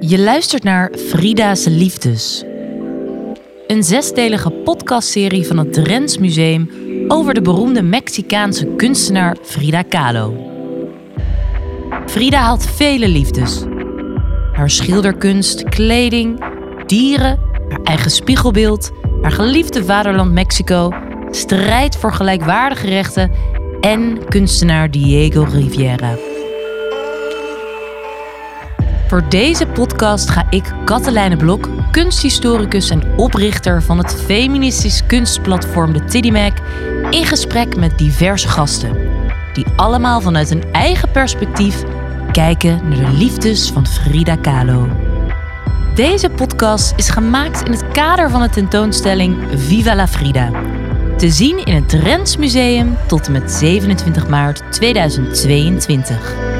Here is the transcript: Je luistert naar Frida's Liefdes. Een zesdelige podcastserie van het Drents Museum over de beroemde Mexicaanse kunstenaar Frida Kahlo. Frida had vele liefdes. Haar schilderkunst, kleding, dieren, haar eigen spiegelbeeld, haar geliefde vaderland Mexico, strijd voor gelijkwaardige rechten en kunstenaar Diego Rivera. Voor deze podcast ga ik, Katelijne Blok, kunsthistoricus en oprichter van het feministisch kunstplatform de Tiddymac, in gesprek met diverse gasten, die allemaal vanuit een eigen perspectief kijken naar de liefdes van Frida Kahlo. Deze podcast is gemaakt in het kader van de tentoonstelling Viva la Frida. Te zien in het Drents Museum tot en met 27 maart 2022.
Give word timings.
Je 0.00 0.18
luistert 0.18 0.62
naar 0.62 0.92
Frida's 1.08 1.64
Liefdes. 1.64 2.44
Een 3.66 3.82
zesdelige 3.82 4.50
podcastserie 4.50 5.46
van 5.46 5.58
het 5.58 5.72
Drents 5.72 6.18
Museum 6.18 6.70
over 7.08 7.34
de 7.34 7.40
beroemde 7.42 7.82
Mexicaanse 7.82 8.66
kunstenaar 8.66 9.36
Frida 9.42 9.82
Kahlo. 9.82 10.52
Frida 12.06 12.40
had 12.40 12.66
vele 12.66 13.08
liefdes. 13.08 13.64
Haar 14.52 14.70
schilderkunst, 14.70 15.64
kleding, 15.64 16.44
dieren, 16.86 17.40
haar 17.68 17.82
eigen 17.82 18.10
spiegelbeeld, 18.10 18.90
haar 19.22 19.32
geliefde 19.32 19.84
vaderland 19.84 20.32
Mexico, 20.32 20.92
strijd 21.30 21.96
voor 21.96 22.12
gelijkwaardige 22.12 22.86
rechten 22.86 23.30
en 23.80 24.28
kunstenaar 24.28 24.90
Diego 24.90 25.46
Rivera. 25.52 26.25
Voor 29.06 29.28
deze 29.28 29.66
podcast 29.66 30.30
ga 30.30 30.46
ik, 30.50 30.72
Katelijne 30.84 31.36
Blok, 31.36 31.68
kunsthistoricus 31.90 32.90
en 32.90 33.02
oprichter 33.16 33.82
van 33.82 33.98
het 33.98 34.14
feministisch 34.24 35.06
kunstplatform 35.06 35.92
de 35.92 36.04
Tiddymac, 36.04 36.58
in 37.10 37.24
gesprek 37.24 37.76
met 37.76 37.98
diverse 37.98 38.48
gasten, 38.48 38.96
die 39.52 39.66
allemaal 39.76 40.20
vanuit 40.20 40.50
een 40.50 40.72
eigen 40.72 41.10
perspectief 41.10 41.82
kijken 42.32 42.88
naar 42.88 42.98
de 42.98 43.16
liefdes 43.16 43.70
van 43.70 43.86
Frida 43.86 44.36
Kahlo. 44.36 44.88
Deze 45.94 46.30
podcast 46.30 46.92
is 46.96 47.08
gemaakt 47.08 47.66
in 47.66 47.72
het 47.72 47.88
kader 47.88 48.30
van 48.30 48.42
de 48.42 48.48
tentoonstelling 48.48 49.36
Viva 49.54 49.94
la 49.94 50.08
Frida. 50.08 50.50
Te 51.16 51.30
zien 51.30 51.64
in 51.64 51.74
het 51.74 51.88
Drents 51.88 52.36
Museum 52.36 52.96
tot 53.06 53.26
en 53.26 53.32
met 53.32 53.52
27 53.52 54.28
maart 54.28 54.62
2022. 54.72 56.55